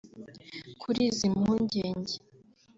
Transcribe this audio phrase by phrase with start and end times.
[0.81, 2.15] Kuri izi mpungenge